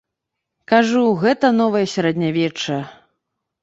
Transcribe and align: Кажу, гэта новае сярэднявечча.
Кажу, 0.71 1.03
гэта 1.25 1.53
новае 1.61 1.85
сярэднявечча. 1.95 2.85